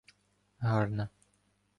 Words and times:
гарна. 0.69 1.07